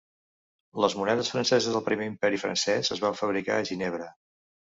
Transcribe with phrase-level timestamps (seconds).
[0.85, 4.11] Les monedes franceses del Primer Imperi Francès es van fabricar a Ginebra.